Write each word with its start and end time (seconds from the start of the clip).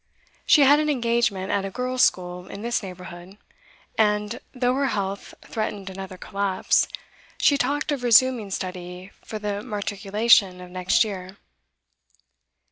She 0.47 0.61
had 0.63 0.79
an 0.79 0.89
engagement 0.89 1.51
at 1.51 1.63
a 1.63 1.69
girls' 1.69 2.01
school 2.01 2.47
in 2.47 2.63
this 2.63 2.81
neighbourhood, 2.81 3.37
and, 3.99 4.39
though 4.51 4.73
her 4.73 4.87
health 4.87 5.35
threatened 5.43 5.91
another 5.91 6.17
collapse, 6.17 6.87
she 7.37 7.55
talked 7.55 7.91
of 7.91 8.01
resuming 8.01 8.49
study 8.49 9.11
for 9.23 9.37
the 9.37 9.61
Matriculation 9.61 10.59
of 10.59 10.71
next 10.71 11.03
year. 11.03 11.37